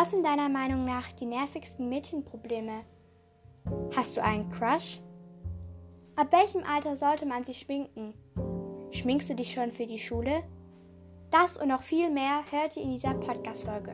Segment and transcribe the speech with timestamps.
[0.00, 2.86] Was sind deiner Meinung nach die nervigsten Mädchenprobleme?
[3.94, 4.98] Hast du einen Crush?
[6.16, 8.14] Ab welchem Alter sollte man sich schminken?
[8.92, 10.42] Schminkst du dich schon für die Schule?
[11.30, 13.92] Das und noch viel mehr hört ihr in dieser Podcast-Folge.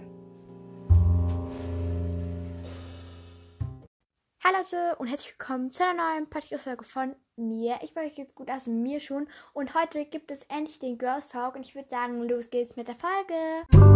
[4.44, 7.80] Hallo Leute und herzlich willkommen zu einer neuen Podcast-Folge von mir.
[7.82, 11.56] Ich wollte jetzt gut aus mir schon und heute gibt es endlich den Girls Talk
[11.56, 13.95] und ich würde sagen, los geht's mit der Folge.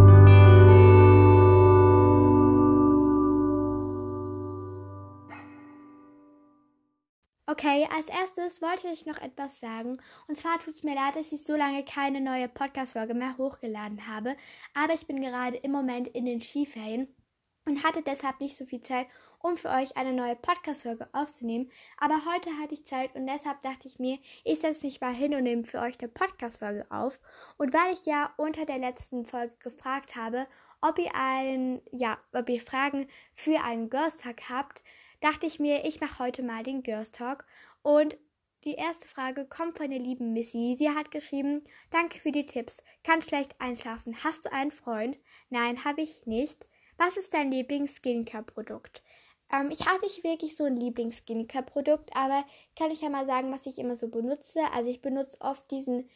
[7.51, 10.01] Okay, als erstes wollte ich noch etwas sagen.
[10.29, 14.07] Und zwar tut es mir leid, dass ich so lange keine neue Podcast-Folge mehr hochgeladen
[14.07, 14.37] habe.
[14.73, 17.09] Aber ich bin gerade im Moment in den Skiferien
[17.67, 19.09] und hatte deshalb nicht so viel Zeit,
[19.41, 21.73] um für euch eine neue Podcast-Folge aufzunehmen.
[21.99, 25.35] Aber heute hatte ich Zeit und deshalb dachte ich mir, ich setze mich mal hin
[25.35, 27.19] und nehme für euch eine Podcast-Folge auf.
[27.59, 30.47] Und weil ich ja unter der letzten Folge gefragt habe,
[30.83, 34.85] ob ihr ein, ja, ob ihr Fragen für einen Girls Tag habt,
[35.21, 37.47] dachte ich mir, ich mache heute mal den Girls Talk.
[37.83, 38.17] Und
[38.65, 40.75] die erste Frage kommt von der lieben Missy.
[40.77, 42.83] Sie hat geschrieben, danke für die Tipps.
[43.05, 44.23] Kann schlecht einschlafen.
[44.23, 45.19] Hast du einen Freund?
[45.49, 46.67] Nein, habe ich nicht.
[46.99, 49.03] Was ist dein Lieblings-Skincare-Produkt?
[49.51, 52.45] Ähm, ich habe nicht wirklich so ein Lieblings-Skincare-Produkt, aber
[52.79, 54.61] kann ich ja mal sagen, was ich immer so benutze.
[54.75, 56.11] Also ich benutze oft diesen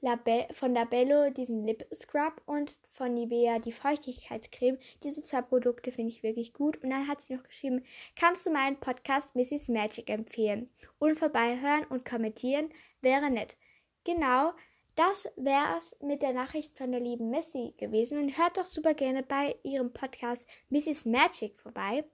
[0.00, 4.78] Labe von Labello diesen Lip Scrub und von Nivea die Feuchtigkeitscreme.
[5.02, 6.82] Diese zwei Produkte finde ich wirklich gut.
[6.82, 7.84] Und dann hat sie noch geschrieben,
[8.16, 9.68] kannst du meinen Podcast Mrs.
[9.68, 10.70] Magic empfehlen?
[10.98, 13.56] Und vorbeihören und kommentieren wäre nett.
[14.04, 14.52] Genau,
[14.94, 18.18] das wäre es mit der Nachricht von der lieben Missy gewesen.
[18.18, 21.04] Und hört doch super gerne bei ihrem Podcast Mrs.
[21.04, 22.04] Magic vorbei.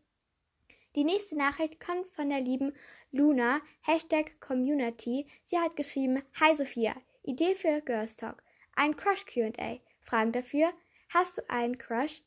[0.94, 2.72] Die nächste Nachricht kommt von der lieben
[3.10, 5.26] Luna, Hashtag Community.
[5.44, 6.94] Sie hat geschrieben, Hi Sophia,
[7.24, 8.42] Idee für Girls Talk.
[8.76, 9.80] Ein Crush QA.
[10.00, 10.72] Fragen dafür.
[11.08, 12.22] Hast du einen Crush?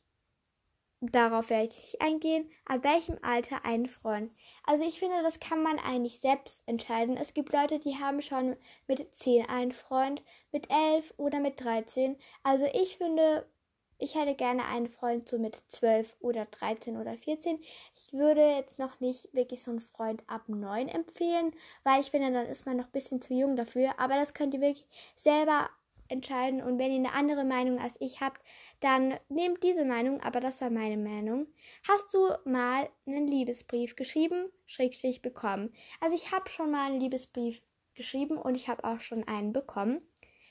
[1.00, 2.50] Darauf werde ich nicht eingehen.
[2.64, 4.32] Ab welchem Alter einen Freund?
[4.64, 7.16] Also ich finde, das kann man eigentlich selbst entscheiden.
[7.16, 8.56] Es gibt Leute, die haben schon
[8.88, 12.16] mit 10 einen Freund, mit 11 oder mit 13.
[12.42, 13.48] Also ich finde,
[13.98, 17.58] ich hätte gerne einen Freund so mit 12 oder 13 oder 14.
[17.94, 21.52] Ich würde jetzt noch nicht wirklich so einen Freund ab 9 empfehlen,
[21.84, 23.98] weil ich finde, dann ist man noch ein bisschen zu jung dafür.
[23.98, 24.86] Aber das könnt ihr wirklich
[25.16, 25.68] selber
[26.08, 26.62] entscheiden.
[26.62, 28.40] Und wenn ihr eine andere Meinung als ich habt,
[28.80, 30.20] dann nehmt diese Meinung.
[30.20, 31.46] Aber das war meine Meinung.
[31.86, 35.72] Hast du mal einen Liebesbrief geschrieben, schrägstrich bekommen?
[36.00, 37.62] Also ich habe schon mal einen Liebesbrief
[37.94, 40.00] geschrieben und ich habe auch schon einen bekommen.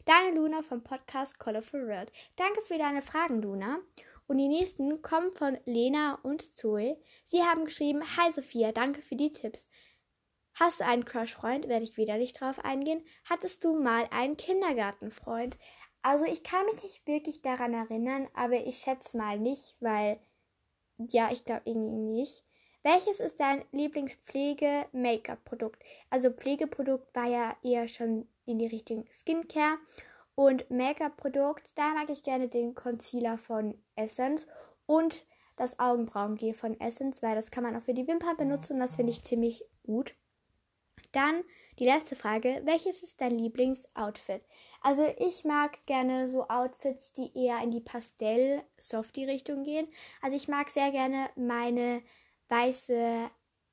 [0.08, 2.14] Deine Luna vom Podcast Colorful World.
[2.38, 3.80] Danke für deine Fragen, Luna.
[4.26, 6.98] Und die nächsten kommen von Lena und Zoe.
[7.26, 9.68] Sie haben geschrieben, Hi Sophia, danke für die Tipps.
[10.54, 11.68] Hast du einen Crush-Freund?
[11.68, 13.06] Werde ich wieder nicht drauf eingehen.
[13.26, 15.58] Hattest du mal einen Kindergartenfreund?
[16.04, 20.22] Also ich kann mich nicht wirklich daran erinnern, aber ich schätze mal nicht, weil
[20.98, 22.47] ja, ich glaube irgendwie nicht.
[22.88, 25.84] Welches ist dein Lieblingspflege-Make-up-Produkt?
[26.10, 29.78] Also Pflegeprodukt war ja eher schon in die Richtung Skincare.
[30.36, 34.48] Und Make-up-Produkt, da mag ich gerne den Concealer von Essence
[34.86, 35.26] und
[35.58, 38.96] das Augenbrauengel von Essence, weil das kann man auch für die Wimpern benutzen und das
[38.96, 40.16] finde ich ziemlich gut.
[41.12, 41.44] Dann
[41.80, 44.44] die letzte Frage, welches ist dein Lieblingsoutfit?
[44.82, 49.90] Also ich mag gerne so Outfits, die eher in die Pastell-Softie-Richtung gehen.
[50.22, 52.02] Also ich mag sehr gerne meine
[52.50, 53.30] weiße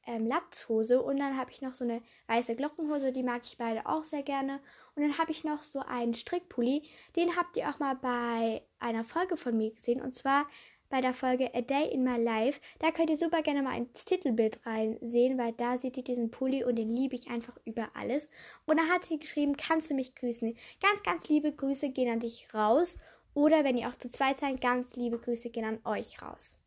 [0.07, 3.87] ähm, Latzhose und dann habe ich noch so eine weiße Glockenhose, die mag ich beide
[3.87, 4.61] auch sehr gerne.
[4.95, 6.83] Und dann habe ich noch so einen Strickpulli,
[7.17, 10.47] den habt ihr auch mal bei einer Folge von mir gesehen und zwar
[10.91, 12.61] bei der Folge A Day in My Life.
[12.79, 16.63] Da könnt ihr super gerne mal ins Titelbild reinsehen, weil da seht ihr diesen Pulli
[16.63, 18.29] und den liebe ich einfach über alles.
[18.67, 20.57] Und da hat sie geschrieben, kannst du mich grüßen?
[20.81, 22.99] Ganz, ganz liebe Grüße gehen an dich raus.
[23.33, 26.59] Oder wenn ihr auch zu zweit seid, ganz liebe Grüße gehen an euch raus.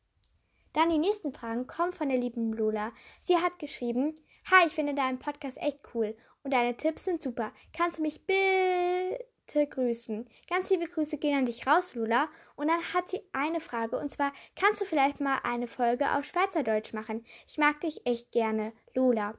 [0.78, 2.92] Dann die nächsten Fragen kommen von der lieben Lola.
[3.22, 4.14] Sie hat geschrieben,
[4.52, 7.52] Hi, ich finde deinen Podcast echt cool und deine Tipps sind super.
[7.74, 10.30] Kannst du mich bitte grüßen?
[10.48, 12.30] Ganz liebe Grüße gehen an dich raus, Lola.
[12.56, 16.26] Und dann hat sie eine Frage und zwar, kannst du vielleicht mal eine Folge auf
[16.26, 17.26] Schweizerdeutsch machen?
[17.48, 19.34] Ich mag dich echt gerne, Lola.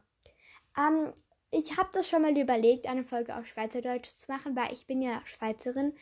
[0.77, 1.12] Ähm,
[1.53, 5.01] ich habe das schon mal überlegt, eine Folge auf Schweizerdeutsch zu machen, weil ich bin
[5.01, 5.95] ja Schweizerin.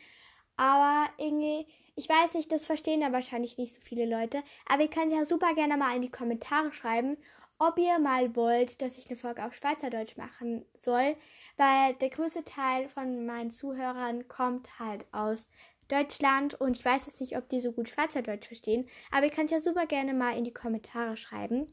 [0.55, 1.67] Aber irgendwie
[1.97, 5.25] ich weiß nicht, das verstehen da wahrscheinlich nicht so viele Leute, aber ihr könnt ja
[5.25, 7.17] super gerne mal in die Kommentare schreiben,
[7.57, 11.15] ob ihr mal wollt, dass ich eine Folge auf Schweizerdeutsch machen soll,
[11.57, 15.49] weil der größte Teil von meinen Zuhörern kommt halt aus
[15.87, 19.49] Deutschland und ich weiß jetzt nicht, ob die so gut Schweizerdeutsch verstehen, aber ihr könnt
[19.49, 21.65] ja super gerne mal in die Kommentare schreiben.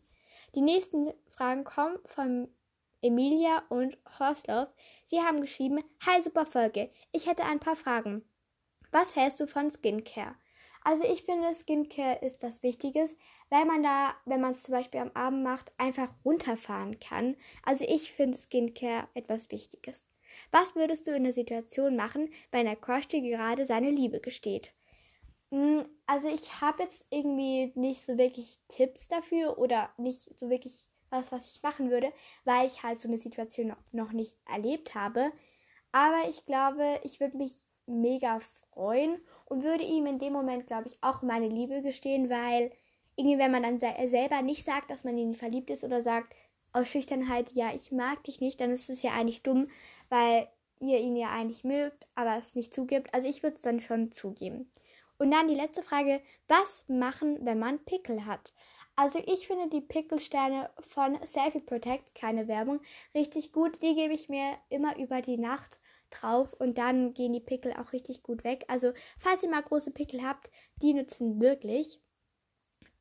[0.55, 2.49] Die nächsten Fragen kommen von
[3.03, 4.69] Emilia und Horstloff.
[5.05, 6.91] Sie haben geschrieben, Hi, super Folge.
[7.13, 8.25] Ich hätte ein paar Fragen.
[8.95, 10.37] Was hältst du von Skincare?
[10.85, 13.17] Also ich finde, Skincare ist was Wichtiges,
[13.51, 17.35] weil man da, wenn man es zum Beispiel am Abend macht, einfach runterfahren kann.
[17.65, 20.05] Also ich finde Skincare etwas Wichtiges.
[20.53, 24.73] Was würdest du in der Situation machen, wenn der Crush dir gerade seine Liebe gesteht?
[25.51, 30.79] Hm, also ich habe jetzt irgendwie nicht so wirklich Tipps dafür oder nicht so wirklich
[31.11, 32.13] was, was ich machen würde,
[32.45, 35.33] weil ich halt so eine Situation noch nicht erlebt habe.
[35.91, 38.41] Aber ich glaube, ich würde mich mega
[38.73, 42.71] freuen und würde ihm in dem Moment, glaube ich, auch meine Liebe gestehen, weil
[43.17, 46.35] irgendwie, wenn man dann selber nicht sagt, dass man in ihn verliebt ist oder sagt
[46.73, 49.69] aus Schüchternheit, ja, ich mag dich nicht, dann ist es ja eigentlich dumm,
[50.09, 50.49] weil
[50.81, 53.15] ihr ihn ja eigentlich mögt, aber es nicht zugibt.
[53.15, 54.71] Also ich würde es dann schon zugeben.
[55.19, 58.53] Und dann die letzte Frage, was machen, wenn man Pickel hat?
[58.97, 62.81] Also ich finde die Pickelsterne von Selfie Protect, keine Werbung,
[63.15, 63.83] richtig gut.
[63.83, 65.81] Die gebe ich mir immer über die Nacht
[66.21, 68.65] drauf und dann gehen die Pickel auch richtig gut weg.
[68.69, 70.51] Also falls ihr mal große Pickel habt,
[70.83, 72.01] die nützen wirklich.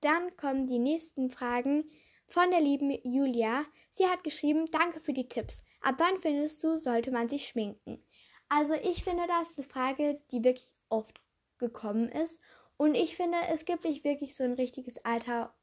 [0.02, 1.90] Dann kommen die nächsten Fragen
[2.28, 3.66] von der lieben Julia.
[3.92, 5.64] Sie hat geschrieben, danke für die Tipps.
[5.82, 8.04] Ab wann findest du, sollte man sich schminken?
[8.50, 11.22] Also ich finde das eine Frage, die wirklich oft
[11.58, 12.40] gekommen ist.
[12.78, 15.56] Und ich finde, es gibt nicht wirklich so ein richtiges Alter,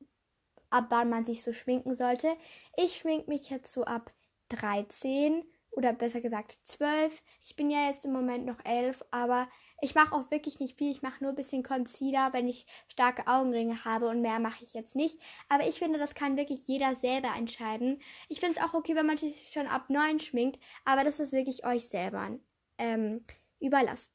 [0.70, 2.34] ab wann man sich so schminken sollte.
[2.76, 4.12] Ich schmink mich jetzt so ab
[4.48, 7.22] 13 oder besser gesagt 12.
[7.44, 9.48] Ich bin ja jetzt im Moment noch 11, aber
[9.80, 10.90] ich mache auch wirklich nicht viel.
[10.90, 14.74] Ich mache nur ein bisschen Concealer, wenn ich starke Augenringe habe und mehr mache ich
[14.74, 15.18] jetzt nicht.
[15.48, 18.00] Aber ich finde, das kann wirklich jeder selber entscheiden.
[18.28, 21.32] Ich finde es auch okay, wenn man sich schon ab 9 schminkt, aber das ist
[21.32, 22.38] wirklich euch selber
[22.78, 23.24] ähm,
[23.60, 24.10] überlassen.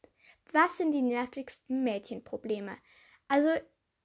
[0.51, 2.77] Was sind die nervigsten Mädchenprobleme?
[3.27, 3.49] Also,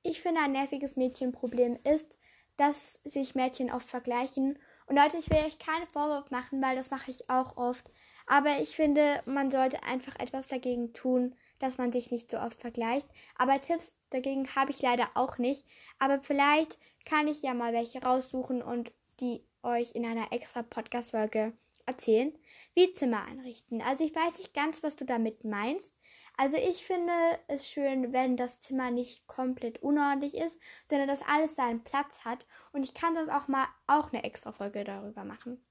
[0.03, 2.19] ich finde, ein nerviges Mädchenproblem ist,
[2.57, 4.59] dass sich Mädchen oft vergleichen.
[4.91, 7.89] Und Leute, ich will euch keinen Vorwurf machen, weil das mache ich auch oft.
[8.27, 12.61] Aber ich finde, man sollte einfach etwas dagegen tun, dass man sich nicht so oft
[12.61, 13.07] vergleicht.
[13.37, 15.65] Aber Tipps dagegen habe ich leider auch nicht.
[16.01, 18.91] Aber vielleicht kann ich ja mal welche raussuchen und
[19.21, 21.53] die euch in einer extra Podcast-Folge
[21.87, 22.37] erzählen.
[22.75, 23.83] Wie Zimmer einrichten.
[23.83, 25.95] Also ich weiß nicht ganz, was du damit meinst.
[26.41, 27.13] Also ich finde
[27.49, 32.47] es schön, wenn das Zimmer nicht komplett unordentlich ist, sondern dass alles seinen Platz hat.
[32.73, 35.63] Und ich kann sonst auch mal auch eine extra Folge darüber machen.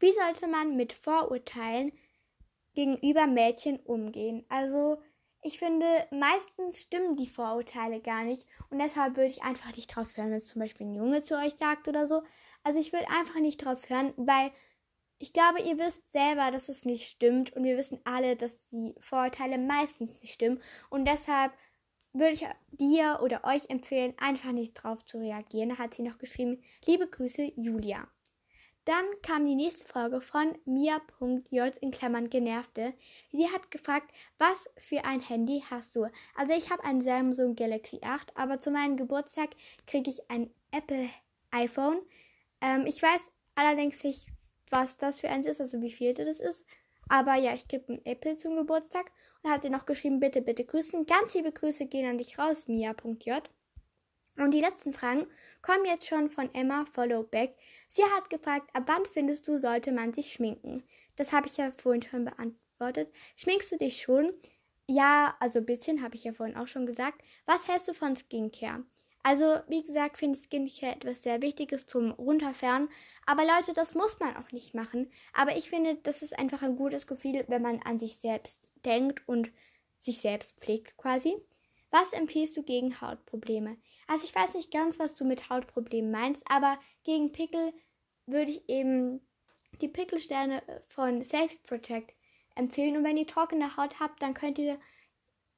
[0.00, 1.92] Wie sollte man mit Vorurteilen
[2.74, 4.44] gegenüber Mädchen umgehen?
[4.48, 5.00] Also
[5.40, 10.16] ich finde, meistens stimmen die Vorurteile gar nicht und deshalb würde ich einfach nicht drauf
[10.16, 12.24] hören, wenn zum Beispiel ein Junge zu euch sagt oder so.
[12.64, 14.50] Also ich würde einfach nicht drauf hören, weil
[15.18, 18.94] ich glaube, ihr wisst selber, dass es nicht stimmt und wir wissen alle, dass die
[19.00, 21.52] Vorurteile meistens nicht stimmen und deshalb
[22.12, 25.70] würde ich dir oder euch empfehlen, einfach nicht drauf zu reagieren.
[25.70, 28.08] Da hat sie noch geschrieben, liebe Grüße, Julia.
[28.86, 32.94] Dann kam die nächste Folge von Mia.j in Klammern genervte.
[33.32, 36.06] Sie hat gefragt, was für ein Handy hast du?
[36.36, 39.50] Also ich habe ein Samsung Galaxy 8, aber zu meinem Geburtstag
[39.88, 41.08] kriege ich ein Apple
[41.50, 41.98] iPhone.
[42.60, 43.22] Ähm, ich weiß
[43.56, 44.26] allerdings nicht,
[44.70, 46.64] was das für eins ist, also wie viel das ist.
[47.08, 49.10] Aber ja, ich gebe ein Apple zum Geburtstag
[49.42, 51.06] und hat sie noch geschrieben, bitte, bitte grüßen.
[51.06, 53.50] Ganz liebe Grüße gehen an dich raus, Mia.j.
[54.38, 55.26] Und die letzten Fragen
[55.62, 57.56] kommen jetzt schon von Emma Followback.
[57.88, 60.82] Sie hat gefragt, ab wann findest du, sollte man sich schminken?
[61.16, 63.12] Das habe ich ja vorhin schon beantwortet.
[63.36, 64.34] Schminkst du dich schon?
[64.88, 67.22] Ja, also ein bisschen habe ich ja vorhin auch schon gesagt.
[67.46, 68.84] Was hältst du von Skincare?
[69.28, 72.88] Also, wie gesagt, finde ich Skincare etwas sehr Wichtiges zum Runterfahren.
[73.26, 75.10] Aber Leute, das muss man auch nicht machen.
[75.32, 79.26] Aber ich finde, das ist einfach ein gutes Gefühl, wenn man an sich selbst denkt
[79.26, 79.50] und
[79.98, 81.34] sich selbst pflegt quasi.
[81.90, 83.78] Was empfiehlst du gegen Hautprobleme?
[84.06, 87.72] Also ich weiß nicht ganz, was du mit Hautproblemen meinst, aber gegen Pickel
[88.26, 89.26] würde ich eben
[89.80, 92.14] die Pickelsterne von Selfie Protect
[92.54, 92.96] empfehlen.
[92.96, 94.78] Und wenn ihr trockene Haut habt, dann könnt ihr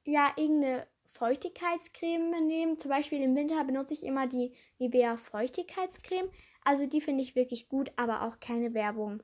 [0.05, 2.77] ja irgendeine Feuchtigkeitscreme nehmen.
[2.77, 6.29] Zum Beispiel im Winter benutze ich immer die Nivea Feuchtigkeitscreme.
[6.63, 9.23] Also die finde ich wirklich gut, aber auch keine Werbung.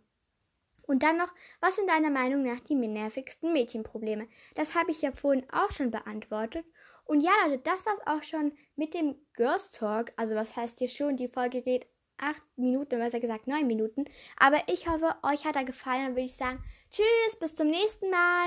[0.87, 4.27] Und dann noch, was sind deiner Meinung nach die nervigsten Mädchenprobleme?
[4.53, 6.65] Das habe ich ja vorhin auch schon beantwortet.
[7.05, 10.11] Und ja, Leute, das war's auch schon mit dem Girls Talk.
[10.15, 11.87] Also was heißt hier schon, die Folge geht
[12.17, 14.05] acht Minuten, besser gesagt neun Minuten.
[14.39, 16.05] Aber ich hoffe, euch hat er gefallen.
[16.05, 18.43] Dann würde ich sagen, tschüss, bis zum nächsten Mal.